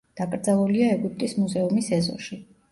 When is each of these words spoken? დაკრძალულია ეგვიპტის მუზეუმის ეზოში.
დაკრძალულია 0.19 0.87
ეგვიპტის 0.95 1.37
მუზეუმის 1.45 1.93
ეზოში. 2.01 2.43